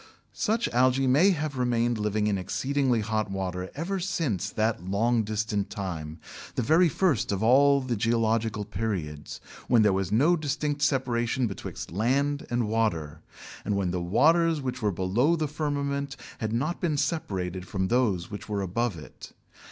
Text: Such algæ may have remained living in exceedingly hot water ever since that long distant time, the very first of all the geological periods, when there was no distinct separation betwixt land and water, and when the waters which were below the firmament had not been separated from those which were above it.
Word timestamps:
Such 0.33 0.67
algæ 0.71 1.07
may 1.07 1.29
have 1.29 1.59
remained 1.59 1.99
living 1.99 2.25
in 2.25 2.35
exceedingly 2.39 3.01
hot 3.01 3.29
water 3.29 3.69
ever 3.75 3.99
since 3.99 4.49
that 4.49 4.83
long 4.83 5.21
distant 5.21 5.69
time, 5.69 6.17
the 6.55 6.63
very 6.63 6.89
first 6.89 7.31
of 7.31 7.43
all 7.43 7.81
the 7.81 7.95
geological 7.95 8.65
periods, 8.65 9.39
when 9.67 9.83
there 9.83 9.93
was 9.93 10.11
no 10.11 10.35
distinct 10.35 10.81
separation 10.81 11.45
betwixt 11.45 11.91
land 11.91 12.47
and 12.49 12.67
water, 12.67 13.21
and 13.63 13.75
when 13.75 13.91
the 13.91 14.01
waters 14.01 14.59
which 14.59 14.81
were 14.81 14.91
below 14.91 15.35
the 15.35 15.47
firmament 15.47 16.15
had 16.39 16.51
not 16.51 16.81
been 16.81 16.97
separated 16.97 17.67
from 17.67 17.89
those 17.89 18.31
which 18.31 18.49
were 18.49 18.63
above 18.63 18.97
it. 18.97 19.33